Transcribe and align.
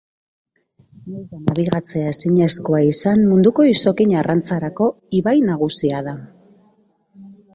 Nahiz 1.07 1.19
eta 1.23 1.39
nabigatzea 1.49 2.13
ezinezkoa 2.13 2.79
izan 2.87 3.21
munduko 3.33 3.67
izokin-arrantzarako 3.73 4.89
ibai 5.21 5.37
nagusia 5.51 6.03
da. 6.11 6.17